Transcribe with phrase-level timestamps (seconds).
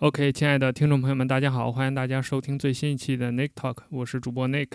[0.00, 4.68] OK，亲爱的听众朋友们，大家好，欢迎大家收听最新一期的 Nick Talk，我是主播 Nick。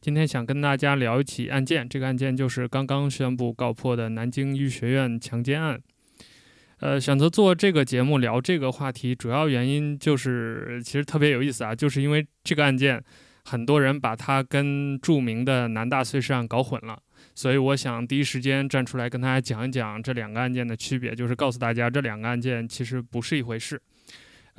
[0.00, 5.80] 今天想跟大家聊一起案件，这个案件就是刚刚宣布告破的南京医学院强奸案。
[6.78, 13.02] 呃，选择做这个节目聊这个话题，主要原因就是其实特别有意思啊，就是因为这个案件，
[13.46, 16.96] 很多人把它跟著名的南大碎尸案搞混了，
[17.34, 23.82] 所以我想第一时间站出来跟大家讲一讲这两个案件的区别，就是告诉大家这两个案件其实不是一回事。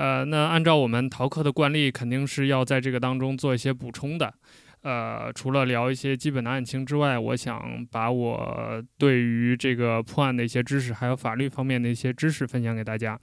[0.01, 4.33] 呃，那按照我们逃课的惯例，肯定是要在这个当中做一些补充的。
[4.81, 13.15] 呃，除了聊一些基本的案情之外，我想把我对于这个破案的一些知识，还有法律方面的一些知识分享给大家。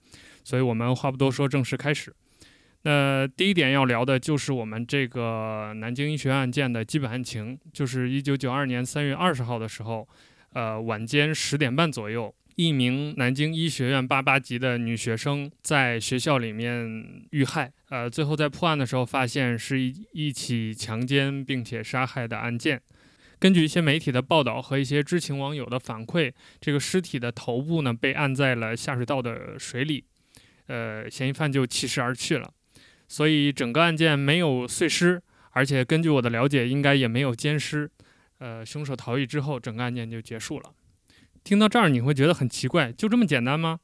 [0.44, 2.14] 所以我们话不多说，正式开始。
[2.82, 10.06] 那第一点要聊的就是我们这个南京医学院案件的基本案情，就是一九九二年三月二十号的时候，
[10.52, 12.32] 呃，晚间十点半左右。
[12.58, 22.82] 一名南京医学院八八级的女学生在学校里面遇害，呃，最后在破案的时候发现是一一起强奸并且杀害的案件。
[23.38, 30.02] 根据一些媒体的报道和一些知情网友的反馈，这个尸体的头部呢被按在了下水道的水里，
[30.66, 32.52] 呃，嫌疑犯就弃尸而去了。
[33.06, 37.88] 所以整个案件没有碎尸，而且根据我的了解，应该也没有奸尸。
[38.38, 40.72] 呃，凶手逃逸之后，整个案件就结束了。
[41.48, 43.80] 听到这儿你会觉得很奇怪，就这么简单吗？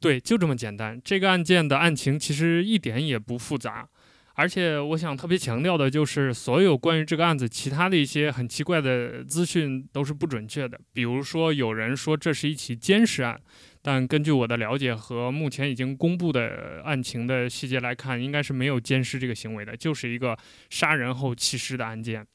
[0.00, 1.00] 对，就这么简单。
[1.04, 3.88] 这个案件的案情其实一点也不复杂，
[4.34, 10.76] 而且我想特别强调的就是，所有关于这个案子其他的一些很奇怪的资讯都是不准确的。
[10.92, 13.40] 比如说，有人说这是一起奸尸案，
[13.80, 20.36] 但根据我的了解和目前已经公布的案情的细节来看，应该是没有奸尸这个行为的，就是一个
[20.68, 22.26] 杀人后弃尸的案件。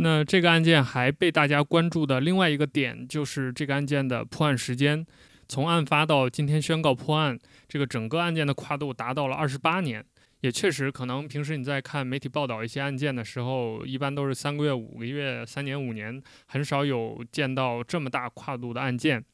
[0.00, 5.04] 那这个案件还被大家关注的另外一个点，就是这个案件的破案时间，
[5.48, 7.36] 从案发到今天宣告破案，
[7.68, 10.04] 这个整个案件的跨度达到了二十八年。
[10.40, 19.24] 也确实，可能平时你在看媒体报道一些案件的时候，一般都是三个月、五个月、三年、五年，很少有见到这么大跨度的案件。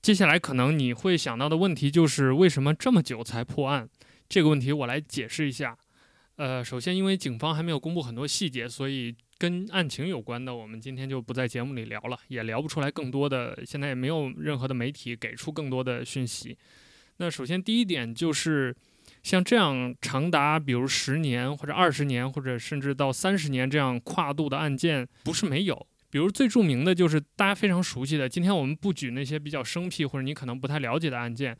[0.00, 3.88] 接下来可能你会想到的问题就是，为什么这么久才破案？
[4.28, 5.76] 这个问题我来解释一下。
[6.36, 9.12] 呃，首先，因为警方还没有公布很多细节，所以。
[9.42, 13.58] 跟案情有关的，我们今天就不在节目里聊了，也聊不出来更多的。
[13.66, 16.56] 现在也没有任何的媒体给出更多的讯息。
[17.16, 18.72] 那首先第一点就是，
[19.24, 25.86] 像这样长达比如十年或者二十年，或者甚至到三十年这样跨度的案件，不是没有。
[26.08, 31.58] 比如最著名的就是大家非常熟悉的，今天我们不举那些比较生僻或者你可能不太了解的案件，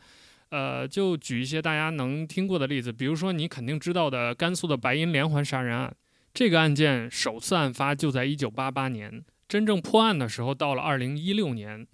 [0.51, 5.93] 呃，就举一些大家能听过的例子，比如说你肯定知道的甘肃的白银连环杀人案。
[6.35, 11.87] 这个案件首次案发就在一九八八年，真正破案的时候到了二零一六年，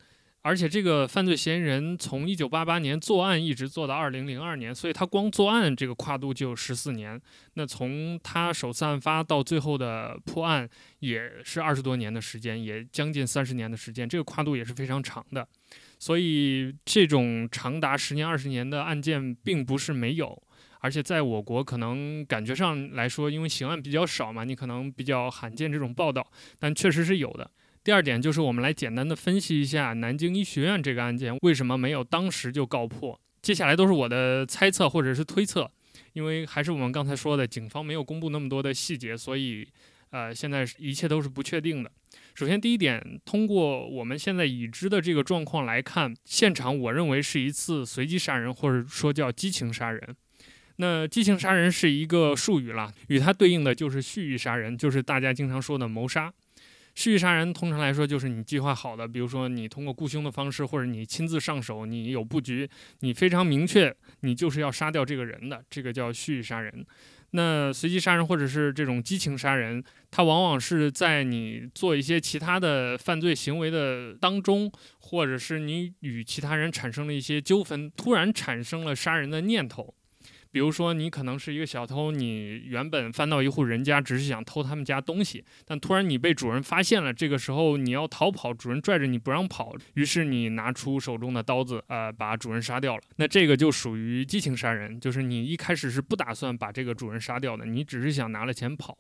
[0.43, 7.21] 而且这个犯罪嫌疑人从一九八八年作案一直做到二零零二年，所以他光作案这个跨度就有十四年。
[7.55, 10.69] 那从他首次案发到最后的破案
[11.01, 15.47] 也是二十多年的时间，也将近三十年的时间，这个跨度也是非常长的。
[15.99, 20.41] 所以这种长达十年、二十年的案件并不是没有。
[20.81, 27.51] 而且在我国，可能感觉上来说，因为刑案比较少嘛，你可能比较罕见这种报道，但确实是有的。
[27.85, 33.19] 第二点就是，我们来简单的分析一下南京医学院这个案件为什么没有当时就告破。
[33.41, 35.71] 接下来都是我的猜测或者是推测，
[36.13, 39.67] 因为还是我们刚才说的，警方没有公布那么多的细节，所以
[40.11, 41.91] 呃，现在一切都是不确定的。
[42.35, 50.17] 首先，第一点，通过我们现在已知的这个状况来看，现场我认为是一次随机杀人，或者说叫激情杀人。
[50.81, 56.33] 那激情杀人是一个术语了，与它对应的就是蓄意杀人，就是大家经常说的谋杀。
[56.95, 62.69] 蓄意杀人通常来说就是你计划好的，比如说你通过雇凶的方式，或者你亲自上手，你有布局，
[63.01, 66.85] 你非常明确，你就是要杀掉这个人的，这个叫蓄意杀人。
[67.33, 79.95] 那随机杀人或者是这种激情杀人，它往往是在你做一些其他的犯罪行为的当中，或者是你与其他人产生了一些纠纷，突然产生了杀人的念头。
[80.59, 93.03] 比如说，你可能是一个小偷，你原本翻到一户人家，只是想偷他们家东西，但突然你被主人发现了，这个时候你要逃跑，主人拽着你不让跑，于是你拿出手中的刀子，呃，把主人杀掉了。
[93.15, 98.99] 那这个就属于激情杀人，就是你一开始是不打算把这个主人杀掉的，你只是想拿了钱跑。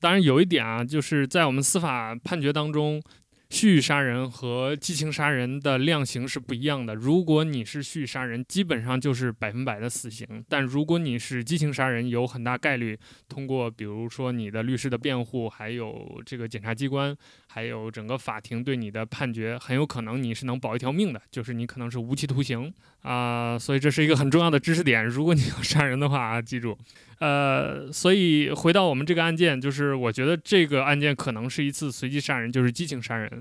[0.00, 3.02] 当然有一点啊，就是在我们司法判决当中，
[3.50, 6.94] 蓄意杀人和激情杀人的量刑是不一样的。
[6.94, 12.98] 如果你是蓄意杀人，基本上就是百分百的死刑；但如果你是激情杀人，有很大概率
[13.28, 25.04] 通过，比如说你的律师的辩护，还有这个检察机关，还有整个法庭对你的判决，很有可能你是能保一条命的，就是你可能是无期徒刑啊、所以这是一个很重要的知识点。
[25.04, 26.76] 如果你要杀人的话，记住。
[27.20, 33.33] 呃，所以回到我们这个案件，就是我觉得这个案件可能是一次随机杀人，就是激情杀人，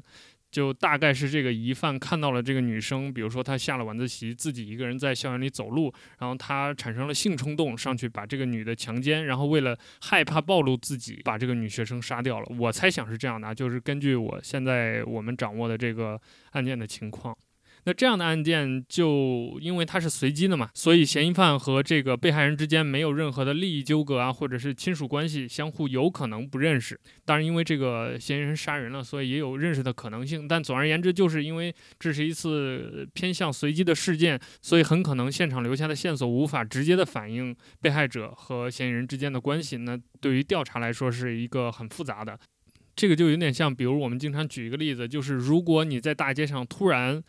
[0.51, 12.45] 就大概是这个疑犯看到了这个女生，比如说她下了晚自习，自己一个人在校园里走路，然后他产生了性冲动，上去把这个女的强奸，然后为了害怕暴露自己，把这个女学生杀掉了。
[12.59, 17.35] 我猜想是这样的，就是根据我现在我们掌握的这个案件的情况。
[17.85, 26.97] 那这样的案件就因为它是随机的嘛，所以嫌疑犯和这个被害人之间没有任何的利益纠葛啊，或者是亲属关系，相互有可能不认识。
[27.25, 30.47] 当然，因为这个嫌疑人杀人了，所以也有认识的可能性。
[30.47, 39.75] 但总而言之，就是因为这是一次偏向随机的事件，所以很可能现场留下的线索无法直接的反映被害者和嫌疑人之间的关系。
[39.75, 42.39] 那对于调查来说是一个很复杂的。
[42.95, 47.21] 这个就有点像，比如我们经常举一个例子，就是如果你在大街上突然。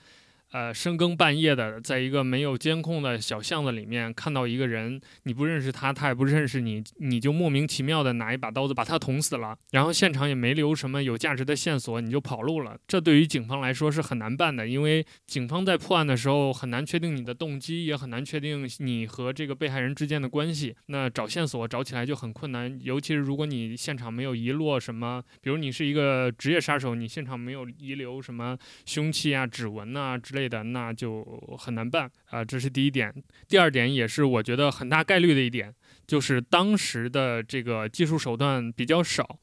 [0.55, 12.79] 呃，深更半夜的，在一个没有监控的小巷子里面看到一个人，你不认识他，他也不认识你，你就莫名其妙的拿一把刀子把他捅死了，然后现场也没留什么有价值的线索，你就跑路了。
[12.87, 20.77] 这对于警方来说是很难办的，因为警方在破案的时候很难确定你的动机，也很难确定你和这个被害人之间的关系。
[20.87, 28.57] 那找线索找起来就很困难，尤其是如果你现场没有遗落什么，比如你是一个职业杀手，你现场没有遗留什么
[28.87, 30.55] 凶器啊、指纹啊之类对。
[30.55, 31.25] 的那就
[31.59, 33.13] 很难办啊，这是第一点。
[33.49, 35.75] 第二点也是我觉得很大概率的一点，
[36.07, 39.41] 就是当时的这个技术手段比较少，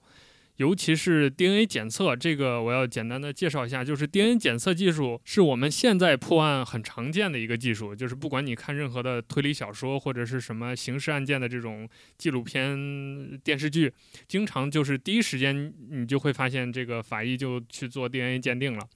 [0.55, 2.15] 尤其是 DNA 检测。
[2.15, 13.91] 这个我要简单的介绍一下，就是 DNA 检测技术是我们现在破案很常见的一个技术，就是不管你看任何的推理小说或者是什么刑事案件的这种纪录片电视剧，
[14.27, 18.87] 经常就是第一时间你就会发现这个法医就去做 DNA 鉴定了。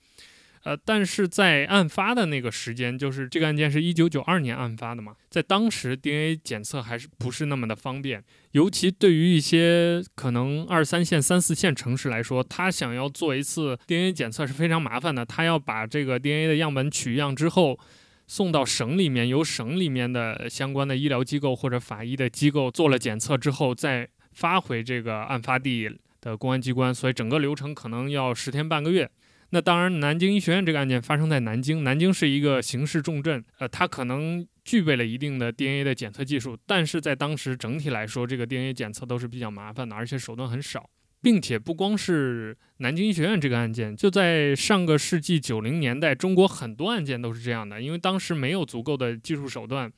[0.66, 8.24] 呃，但是在案发的那个时间，就是这个案件是一九九二年案发的嘛，在当时 DNA 检测还是不是那么的方便，
[8.54, 15.24] 尤其对于一些可能二三线、三四线城市来说，他想要做一次 DNA 检测是非常麻烦的。
[15.24, 17.80] 他要把这个 DNA 的样本取样之后，
[18.26, 25.88] 送到省里面，由省里面的相关的医疗机构或者法医的机构做了检测之后，再发回这个案发地
[26.22, 29.08] 的公安机关，所以整个流程可能要十天半个月。
[29.56, 40.90] 那当然，南京医学院这个案件发生在南京，南京是一个刑事重镇，呃，它可能具备了一定的 DNA 的检测技术，但是在当时整体来说，这个 DNA 检测都是比较麻烦的，而且手段很少，
[41.22, 49.90] 并且不光是南京医学院这个案件，就在上个世纪九零年代，中国很多案件都是这样的，因为当时没有足够的技术手段。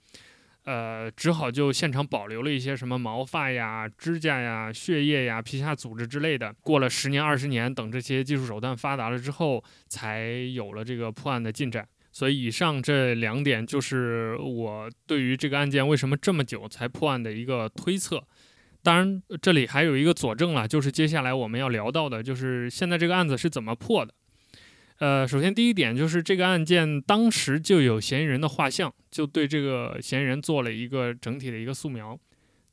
[0.67, 6.53] 呃，只好就现场保留了一些什么毛发呀、指甲呀、血液呀、皮下组织之类的。
[6.59, 11.87] 过了十年、二十年，等这些技术手段发达了之后，才有了这个破案的进展。
[12.11, 18.21] 所以，以上这两点就是我对于这个案件为什么这么久才破案的一个推测。
[18.83, 24.13] 当然，这里还有一个佐证了，就是接下来我们要聊到的，就是现在这个案子是怎么破的。
[24.99, 32.19] 呃，首先第一点就是这个案件当时就有嫌疑人的画像，就对这个嫌疑人做了一个整体的一个素描，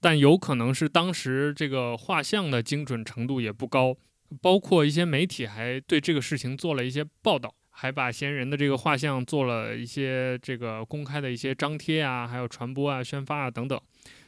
[0.00, 3.94] 但有可能是当时这个画像的精准程度也不高，
[4.40, 13.78] 包括一些媒体还对这个事情做了一些报道，还把嫌疑人的这个画像做了一些这个公开的一些张贴啊，还有传播啊、宣发啊等等。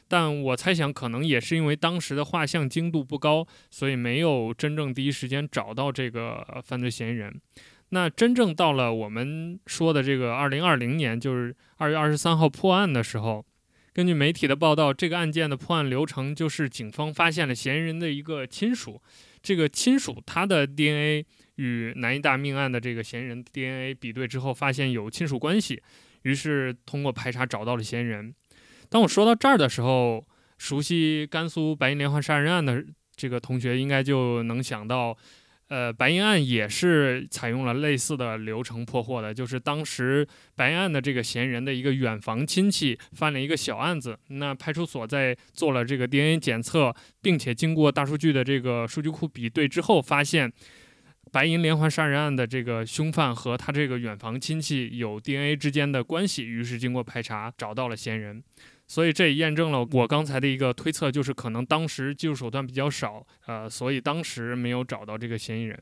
[0.07, 7.41] 但我猜想，可能也是因为当时的画像精度不高，所以没有真正第一时间找到这个犯罪嫌疑人。
[7.89, 13.45] 那真正到了我们说的这个二零二零年，就是二月二十三号破案的时候，
[13.93, 19.01] 根据媒体的报道，这个案件的破案流程就是警方发现了嫌疑人的一个亲属，
[19.41, 21.25] 这个亲属他的 DNA
[21.55, 25.81] 与南医大命案的这个嫌疑人 DNA 比对之后，发现有亲属关系，
[26.23, 28.35] 于是通过排查找到了嫌疑人。
[28.89, 30.27] 当我说到这儿的时候，
[30.57, 32.83] 熟悉甘肃白银连环杀人案的
[33.15, 35.17] 这个同学应该就能想到。
[35.69, 50.49] 呃，白银案也是采用了类似的流程破获的，就是当时白银案的这个嫌疑人的一个远房亲戚犯了一个小案子，那派出所在做了这个 DNA 检测，并且经过大数据的这个数据库比对之后，发现
[51.33, 58.41] 白银连环杀人案的这个凶犯和他这个远房亲戚有 DNA 之间的关系，于是经过排查找到了嫌疑人。
[58.87, 65.77] 所以这也验证了我刚才的一个推测，就是可能当时技术手段比较少，呃，所以当时没有找到这个嫌疑人。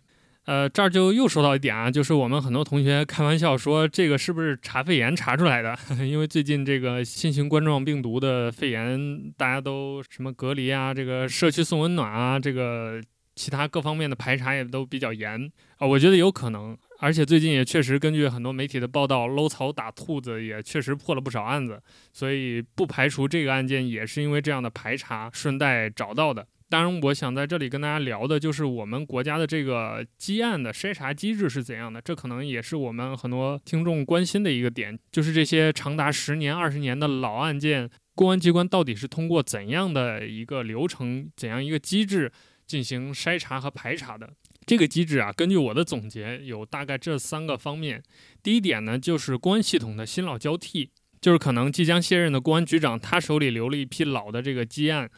[0.46, 5.76] 呃，这儿就又说到一点啊，就是我们很多同学开玩笑说，这个是不是查肺炎查出来的？
[6.06, 13.02] 因为最近这个新型冠状病毒的肺炎，大家都什么隔离啊，这个社区送温暖啊，这个
[13.36, 15.88] 其他各方面的排查也都比较严啊。
[15.88, 21.82] 我觉得有可能，而且最近也确实根据很多媒体的报道，搂草打兔子也确实破了不少案子，
[22.14, 26.48] 所以不排除这个案件也是因为这样的排查顺带找到的。
[26.68, 32.02] 当然，我想在这里跟大家聊的就是我们国家的这个积案的筛查机制是怎样的。
[32.02, 42.32] 这可能也是我们很多听众关心的一个点，就是这些长达十年、二十年的老案件，公安机关到底是通过怎样的一个流程、怎样一个机制
[42.66, 44.34] 进行筛查和排查的？
[44.66, 48.02] 这个机制啊，根据我的总结，有大概这三个方面。
[48.42, 50.90] 第一点呢，就是公安系统的新老交替，
[51.22, 55.10] 就是可能即将卸任的公安局长，他手里留了一批老的这个积案。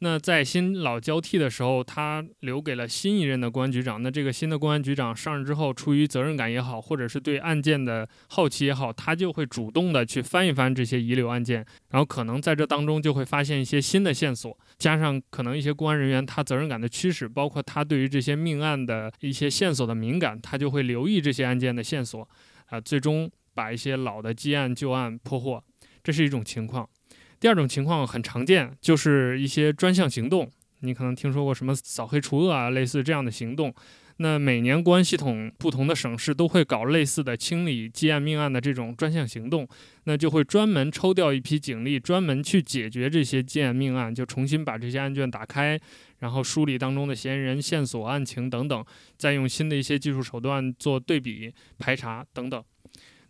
[0.00, 4.00] 那在新老交替的时候，他留给了新一任的公安局长。
[4.00, 22.28] 那这个新的公安局长上任之后，出于责任感也好，或者是对案件的好奇也好，他就会主动的去翻一翻这些遗留案件，然后可能在这当中就会发现一些新的线索，加上可能一些公安人员他责任感的驱使，包括他对于这些命案的一些线索的敏感，他就会留意这些案件的线索，
[22.66, 25.64] 啊，最终把一些老的积案旧案破获，
[26.04, 26.88] 这是一种情况。
[27.40, 30.50] 第二种情况很常见，就是一些专项行动。
[30.80, 33.74] 你可能听说过什么扫黑除恶啊，类似这样的行动。
[34.20, 39.66] 那每年公安系统不同的省市都会搞类似的清理积案命案的这种专项行动，
[40.04, 45.78] 那就会专门抽调一批警力，专门去解决这些积案命案，就重新把这些案卷打开，
[46.18, 48.84] 然后梳理当中的嫌疑人、线索、案情等等，
[49.16, 52.60] 再用新的一些技术手段做对比、排查等等。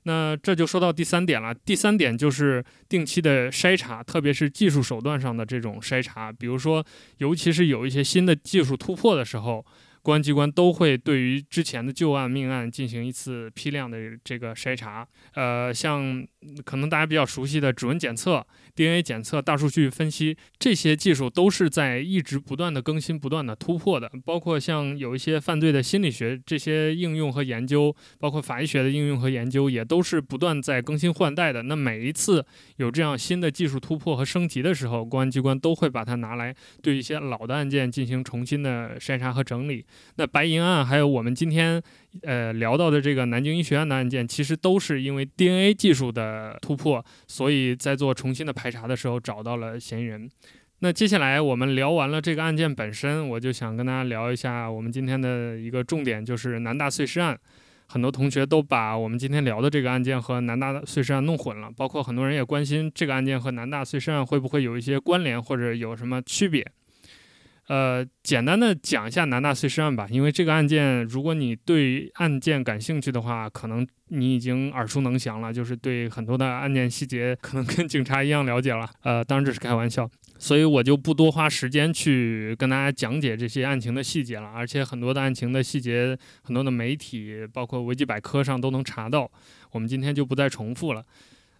[0.09, 1.55] 那这就说到第三点了。
[1.55, 6.33] 第三点就是定期的筛查，特别是技术手段上的这种筛查。
[6.33, 6.83] 比如说，
[7.19, 9.63] 尤其是有一些新的技术突破的时候，
[10.01, 15.07] 公安机关都会对于之前的旧案命案进行一次批量的这个筛查。
[15.35, 16.27] 呃，像
[16.65, 18.47] 可能大家比较熟悉的指纹检测。
[18.75, 24.09] DNA 检测、大数据分析，这些技术都是在一直不断的更新、不断的突破的。
[24.25, 31.65] 包括像有一些犯罪的心理学这些应用和研究，包括法医学的应用和研究，也都是不断在更新换代的。
[31.65, 39.85] 那每一次有这样新的技术突破和升级的时候，公安机关都会把它拿来对一些老的案件进行重新的筛查和整理。
[40.15, 41.83] 那白银案还有我们今天
[42.23, 48.69] 呃聊到的这个南京医学院的案件，其实都是因为 DNA 技术的突破，所以在做重新的排。
[48.69, 50.31] 查的时候找到了嫌疑人。
[50.81, 57.41] 那接下来我们聊完了这个案件本身，我就想跟大家聊一下我们今天的一个重点，就是南大碎尸案。
[57.87, 66.63] 很多同学都把我们今天聊的这个案件和南大碎尸案弄混了，包括很多人也关心这个案件和南大碎尸案会不会有一些关联或者有什么区别。
[67.69, 78.89] 呃，简单的讲一下南大碎尸案吧，因为这个案件，如果你对案件感兴趣的话，可能你已经耳熟能详了，就是对很多的案件细节可能跟警察一样了解了。
[79.03, 84.47] 呃，当然这是开玩笑，所以我就不多花时间去跟大家讲解这些案情的细节了。
[84.47, 89.31] 而且很多的案情的细节，很多的媒体包括维基百科上都能查到，
[89.73, 91.05] 我们今天就不再重复了。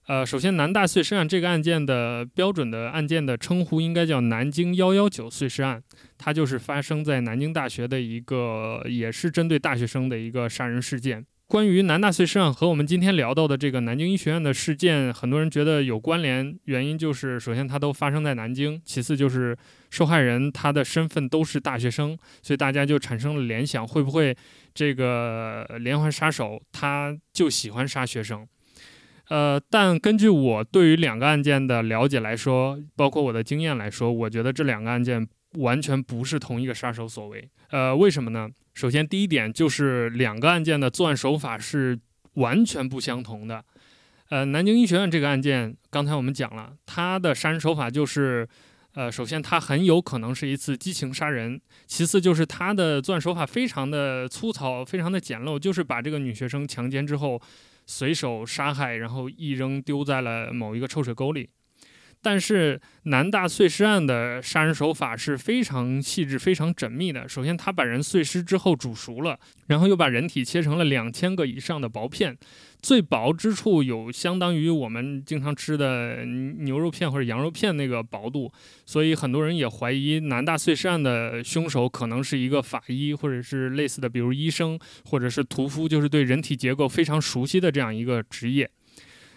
[0.09, 5.83] 呃，首先，南大碎尸案这个案件的标准的案件的称呼应该叫南京幺幺九碎尸案，
[6.17, 11.27] 它就是发生在南京大学的一个，也是针对大学生的一个杀人事件。
[11.47, 19.55] 关于南大碎尸案和我们今天聊到的这个南京医学院的事件，很多人觉得有关联，原因就是首先它都发生在南京，其次就是
[19.91, 24.35] 受害人他的身份都是大学生，所以大家就产生了联想，会不会
[24.73, 28.49] 这个连环杀手他就喜欢杀学生？
[29.29, 37.47] 呃，但根据我对于两个案件的了解来说，包括我的经验来说，我觉得这两个案件完全不是同一个杀手所为。
[37.71, 38.49] 呃，为什么呢？
[38.73, 41.99] 首先，第一点就是两个案件的作案手法是
[42.35, 43.63] 完全不相同的。
[44.31, 48.49] 呃，南京医学院这个案件，刚才我们讲了，他的杀人手法就是，
[48.95, 57.39] 呃，首先他很有可能是一次激情杀人，其次就是他的作案手法非常的粗糙，非常的简陋，就是把这个女学生强奸之后。
[57.91, 61.49] 随手杀害，然后一扔丢在了某一个臭水沟里。
[62.21, 67.29] 但是南大碎尸案的杀人手法是非常细致、非常缜密的。
[67.29, 72.37] 首先，他把人碎尸之后煮熟了，然后又把人体切成了两千个以上的薄片，
[72.83, 78.53] 最薄之处有相当于我们经常吃的牛肉片或者羊肉片那个薄度。
[78.85, 88.69] 所以很多人也怀疑南大碎尸案的凶手可能是一个法医，或者是类似的，比如医生或者是屠夫，就是对人体结构非常熟悉的这样一个职业。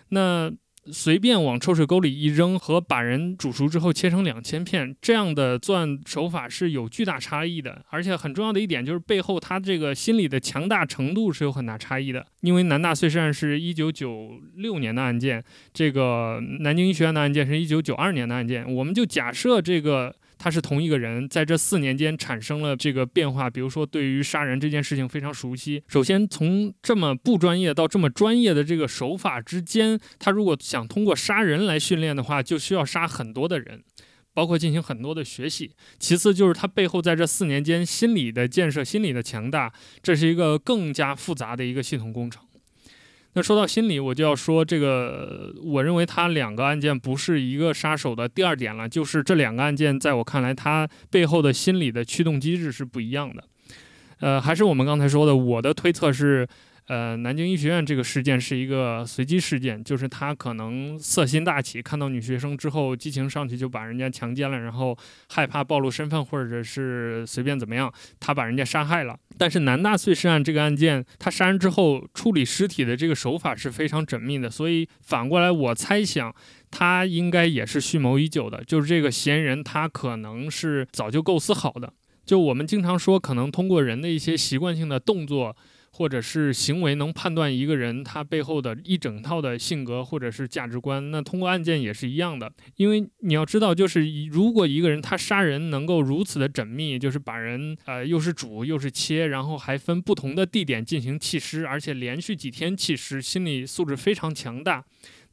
[0.09, 0.51] 那。
[0.91, 7.83] 随便往臭水沟里一扔，和把人煮熟之后切成两千片，这样的作案手法是有巨大差异的。
[7.89, 12.25] 而且很重要的一点就是背后他这个心理的强大程度是有很大差异的。
[12.41, 20.15] 因为南大碎尸案是一九九六年的案件，这个南京医学院的案件是一九九二年的案件，我们就假设这个。
[20.41, 23.47] 他是同一个人，在这四年间产生了这个变化。
[23.47, 25.83] 比如说，对于杀人这件事情非常熟悉。
[25.87, 33.83] 首先，从这么不专业到这么专业的这个手法之间，他如果想通过杀人来训练的话，就需要杀很多的人，
[34.33, 35.73] 包括进行很多的学习。
[35.99, 39.71] 其次，就是他背后在这四年间心理的建设、心理的强大，
[40.01, 42.41] 这是一个更加复杂的一个系统工程。
[43.33, 53.43] 那说到心理，我就要说这个，我认为他两个案件不是一个杀手的第二点了，就是这两个案件在我看来，他背后的心理的驱动机制是不一样的。
[54.19, 56.47] 呃，还是我们刚才说的，我的推测是。
[56.91, 64.97] 呃，南京医学院这个事件是一个随机事件，就是他可能色心大起，看到女学生之后激情上去就把人家强奸了，然后
[65.29, 69.17] 害怕暴露身份或者是随便怎么样，他把人家杀害了。
[69.37, 76.35] 但是南大碎尸案这个案件，他杀人之后处理尸体的这个手法是非常缜密的，所以反过来我猜想
[76.69, 81.93] 他应该也是蓄谋已久的，就是这个嫌疑人他可能是早就构思好的。
[82.25, 85.55] 就我们经常说，可能通过人的一些习惯性的动作。
[86.01, 92.51] 或者是行为能判断一个人他背后的一整套的性格或者是价值观，那通过案件也是一样的。
[92.75, 104.83] 因为你要知道，就是如果一个人他杀人能够如此的缜密，就是把人呃又是煮又是切，然后还分不同的地点进行弃尸，而且连续几天弃尸，心理素质非常强大。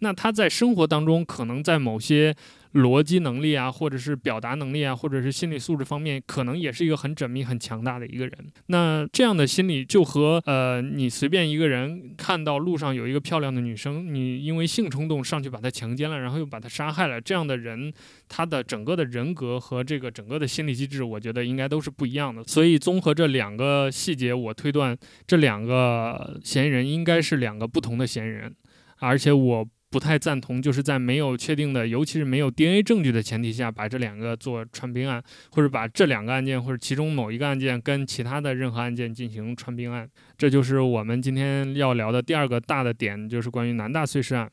[0.01, 2.37] 那他在生活当中可能在某些。
[2.75, 8.33] 逻辑能力啊，或者是表达能力啊，或者是心理素质方面，可能也是一个很缜密、很强大的一个人。
[8.67, 17.93] 那这样的心理就和呃，你随便一个人看到路上有一个漂亮的女生，你因为性冲动上去把她强奸了，然后又把她杀害了，这样的人，
[18.29, 22.45] 他的整个的人格和这个整个的心理机制，我觉得应该都是不一样的。
[22.45, 24.97] 所以综合这两个细节，我推断
[25.27, 28.55] 这两个嫌疑人应该是两个不同的嫌疑人，
[28.99, 29.67] 而且我。
[29.91, 40.09] 不太赞同，就是在没有确定的，尤其是没有 DNA 证据的前提下，把这两个做串并案，或者把这两个案件或者其中某一个案件跟其他的任何案件进行串并案。
[40.37, 44.51] 这就是我们今天要聊的第二个大的点，就是关于南大碎尸案。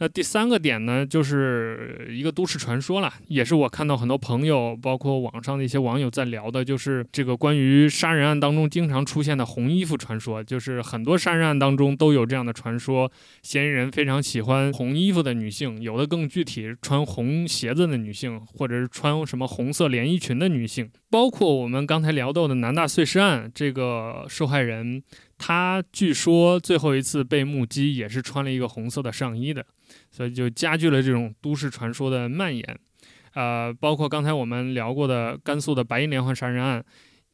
[0.00, 13.10] 那第三个点呢，就是一个都市传说了，也是我看到很多朋友，包括网上的一些网友在聊的，就是这个关于杀人案当中经常出现的红衣服传说，就是很多杀人案当中都有这样的传说，
[13.42, 25.02] 嫌疑人非常喜欢红衣服的女性，有的更具体，穿红鞋子的女性，或者是穿什么红色连衣裙的女性，包括我们刚才聊到的南大碎尸案，这个受害人，
[25.38, 29.64] 他据说最后一次被目击也是穿了一个红色的上衣的。
[30.10, 32.78] 所以就加剧了这种都市传说的蔓延，
[33.32, 36.84] 呃，包括刚才我们聊过的甘肃的白银连环杀人案，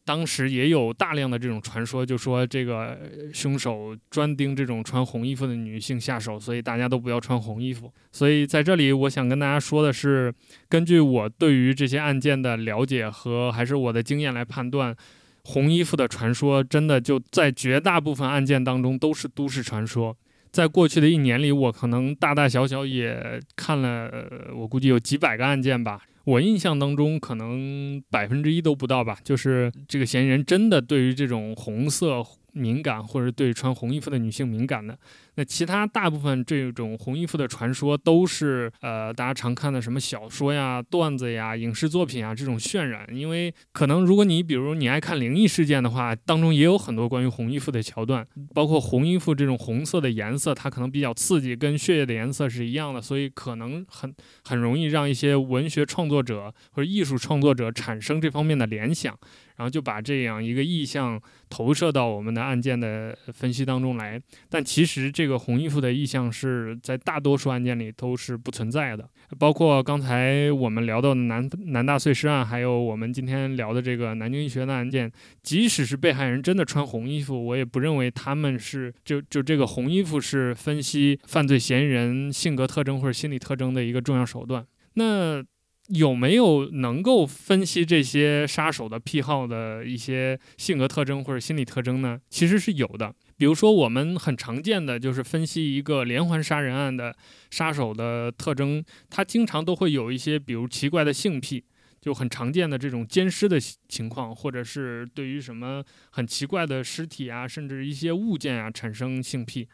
[0.04, 2.96] 当时也有大量的这种传说，就说这个
[3.32, 7.92] 凶手专盯这种穿红衣服的女性下手，所以大家都不要穿红衣服。
[8.12, 10.32] 所以在这里，我想跟大家说的是，
[10.68, 14.94] 根据我对于这些案件的了解和还是我的经验来判断，
[15.44, 20.16] 红衣服的传说真的就在绝大部分案件当中都是都市传说。
[20.50, 24.10] 在过去的一年里，我可能大大小小也看了，
[24.54, 26.00] 我估计有几百个案件吧。
[26.24, 29.18] 我印象当中，可能百分之一都不到吧。
[29.22, 32.24] 就是这个嫌疑人真的对于这种红色
[32.54, 34.98] 敏感，或者对穿红衣服的女性敏感的。
[35.36, 54.14] 那其他大部分这种红衣服的传说都是呃大家常看的什么小说呀、段子呀、影视作品啊这种渲染，因为可能如果你比如你爱看灵异事件的话，当中也有很多关于红衣服的桥段，包括红衣服这种红色的颜色，它可能比较刺激，跟血液的颜色是一样的，所以可能很
[54.44, 59.18] 很容易让一些文学创作者或者艺术创作者产生这方面的联想。
[59.56, 75.10] 然后就把这样一个意象投射到我们的案件的分析当中来，但其实这个红衣服的意象是在大多数案件里都是不存在的，包括刚才我们聊到的南南大碎尸案，还有我们今天聊的这个南京医学院的案件，
[75.42, 84.66] 即使是被害人真的穿红衣服，我也不认为他们是就就这个红衣服是分析犯罪嫌疑人性格特征或者心理特征的一个重要手段。
[84.94, 85.44] 那。
[85.88, 92.18] 有没有能够分析这些杀手的癖好的一些性格特征或者心理特征呢？
[92.30, 93.14] 其实是有的。
[93.36, 97.14] 比如说，我们很常见的就是分析一个连环杀人案的
[97.50, 101.62] 杀手的特征，他经常都会有一些，比如奇怪的性癖，
[102.00, 109.68] 就很常见的这种奸尸的情况，或者是对于什么很奇怪的尸体啊，甚至一些物件啊产生性癖。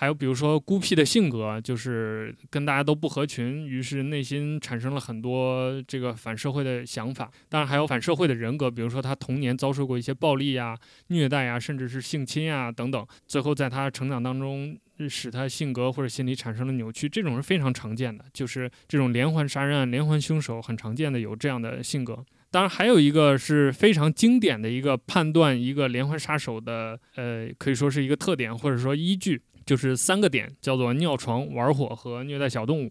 [0.00, 7.30] 还有比如说孤僻的性格，就是跟大家都不合群，于是内心产生了很多这个反社会的想法。
[7.50, 10.74] 当然还有反社会的人格，比如说他童年遭受过一些暴力呀、
[11.08, 14.74] 虐待呀，甚至是性侵啊等等，最后在他成长当中
[15.06, 22.24] 使他性格或者心理产生了扭曲，这种是非常常见的，就是这种连环杀人案、连环凶手很常见的有这样的性格。
[22.50, 32.90] 当然，还有一个是非常经典的一个判断一个连环杀手的，呃，可以说是一个特点或者说依据，就是三个点，叫做尿床、玩火和虐待小动物。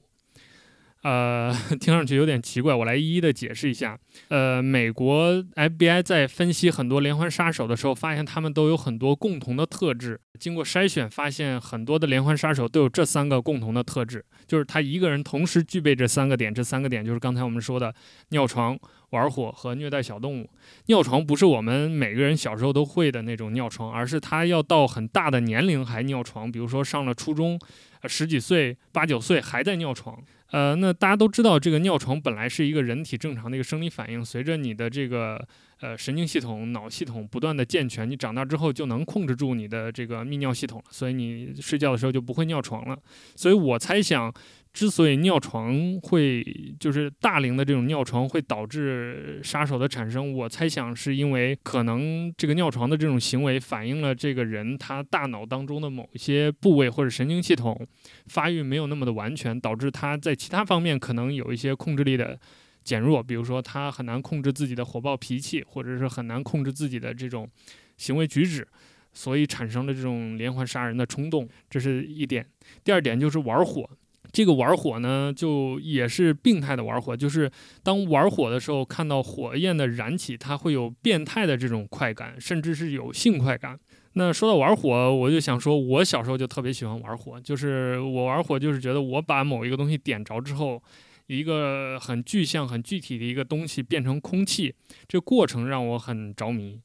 [1.01, 3.97] 呃， 听上去有点奇怪，我来一一的解释一下。
[4.27, 10.19] 呃，美国 FBI 在分析很多连环杀手的时候，发现他们都有很多共同的特质。
[10.37, 16.53] 经过筛选，发现很多的连环杀手都有这三个共同的特质，就是他一个人同时具备这三个点。
[16.53, 17.93] 这三个点就是刚才我们说的
[18.29, 18.77] 尿床、
[19.11, 20.49] 玩火和虐待小动物。
[20.87, 27.59] 尿床不是我们每个人小时候都会的那种尿床，而是他要到很大的年龄还尿床，比如说上了初中，
[28.03, 30.21] 十几岁、八九岁还在尿床。
[30.51, 35.39] 呃，那大家都知道，这个尿床本来是一个人体正常的一个生理反应，随着你的这个
[35.79, 42.97] 呃神经系统、脑系统不断的健全，你长大之后就能控制住你的这个泌尿系统，所以你睡觉的时候就不会尿床了。
[43.35, 44.33] 所以我猜想。
[44.71, 46.45] 之所以尿床会
[46.79, 57.85] 就是大龄的这种尿床会导致杀手的产生，我猜想是因为可能这个尿床的这种行为反映了这个人他大脑当中的某些部位或者神经系统
[58.27, 62.39] 发育没有那么的完全，导致他在其他方面可能有一些控制力的
[62.83, 67.49] 减弱，比如说他很难控制自己的火爆脾气，或者是很难控制自己的这种
[67.97, 68.65] 行为举止，
[69.13, 72.45] 所以产生了这种连环杀人的冲动，这是一点。
[72.83, 73.89] 第二点就是玩火。
[74.31, 77.49] 这个玩火呢，就也是病态的玩火，就是
[77.83, 83.79] 当玩火的时候，看到火焰的燃起，它会有变态的这种快感，甚至是有性快感。
[84.13, 90.81] 那说到玩火，我就想说，我小时候就特别喜欢玩火，就是我玩火就是觉得我把某一个东西点着之后，
[91.27, 94.73] 一个很具象、很具体的一个东西变成空气，
[95.07, 96.79] 这过程让我很着迷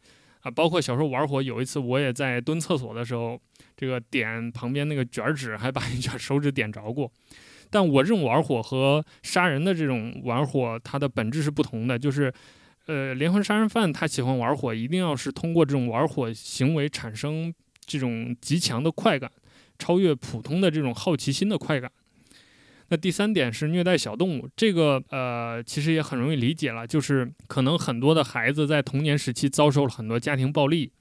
[0.45, 0.51] 啊。
[0.51, 3.39] 包括小时候玩火，有一次我也在蹲厕所的时候。
[3.77, 7.11] 这个点旁边那个卷纸，还把一卷手指点着过。
[7.71, 11.99] 但我这种玩火和杀人的这种玩火，它的本质是不同的。
[11.99, 12.33] 就是，
[12.87, 17.53] 呃，连环杀人犯他喜欢玩火，一定要是通过这种玩火行为产生
[17.85, 19.29] 这种极强的快感，
[19.77, 21.91] 超越普通的这种好奇心的快感。
[22.89, 30.93] 那第三点是虐待小动物，这个呃其实也很容易理解了，就是可能很多的孩子在童年时期遭受了很多家庭暴力。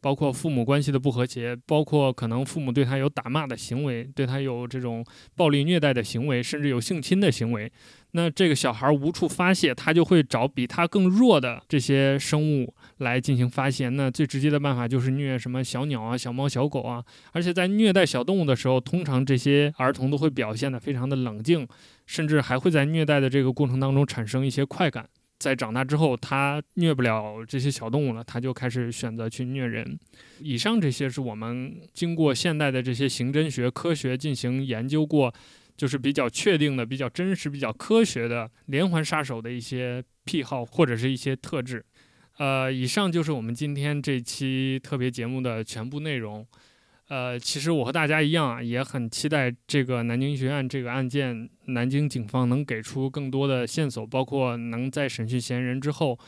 [0.00, 5.04] 包括父母关系的不和谐，包括可能父母对他有打骂的行为，对他有这种
[5.36, 7.70] 暴力虐待的行为，甚至有性侵的行为。
[8.12, 13.88] 那这个小孩无处发泄，他就会找比他更弱的这些生物来进行发泄。
[13.90, 17.04] 那最直接的办法就是虐什么小鸟啊、小猫、小狗啊。
[17.32, 21.68] 而且在虐待小动物的时候，通常这些儿童都会表现得非常的冷静，
[22.06, 25.06] 甚至还会在虐待的这个过程当中产生一些快感。
[25.38, 29.98] 在长大之后，他虐不了这些小动物了，他就开始选择去虐人。
[30.40, 35.32] 以上这些是我们经过现代的这些刑侦学科学进行研究过，
[35.76, 41.84] 就是比较确定的、比较真实、比较科学的连环杀手的一些癖好或者是一些特质。
[42.38, 46.46] 呃，以上就是我们今天这期特别节目的全部内容。
[47.08, 56.18] 呃，其实我和大家一样啊，也很期待这个南京医学院这个案件，南京警方能给出更多的线索，包括能在审讯嫌疑人之后，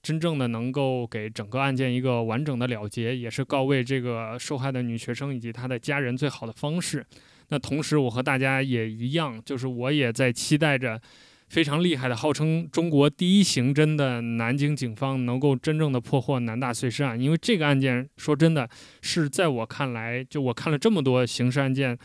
[0.00, 7.04] 真正的能够给整个案件一个完整的了结，也是告慰这个受害的女学生以及她的家人最好的方式。
[7.48, 11.00] 那同时，我和大家也一样，就是我也在期待着。
[11.48, 18.68] 非常厉害的，号称中国第一刑侦的南京警方能够真正的破获南大碎尸案，因为这个案件说真的
[19.00, 21.98] 是在我看来，就我看了这么多刑事案件。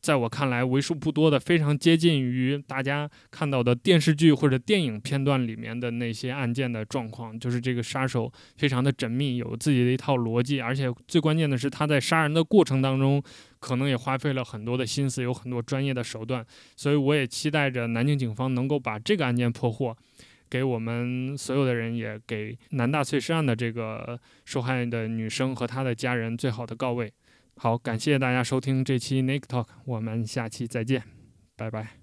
[0.00, 13.22] 在我看来，为数不多的非常接近于大家看到的电视剧或者电影片段里面的那些案件的状况，就是这个杀手非常的缜密，有自己的一套逻辑，而且最关键的是他在杀人的过程当中，
[13.58, 16.44] 可能也花费了很多的心思，有很多专业的手段。
[16.76, 19.94] 所以我也期待着南京警方能够把这个案件破获，
[20.48, 27.12] 给我们所有的人，也给南大碎尸案的这个受害的女生和她的家人最好的告慰。
[27.62, 31.02] 好，感谢大家收听这期 Nick Talk，我们下期再见，
[31.56, 31.99] 拜拜。